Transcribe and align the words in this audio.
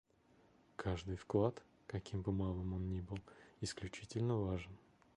Каждый 0.77 1.15
вклад, 1.15 1.61
каким 1.85 2.23
бы 2.23 2.31
малым 2.31 2.73
он 2.73 2.89
ни 2.91 3.01
был, 3.01 3.19
исключительно 3.61 4.35
важен. 4.35 4.75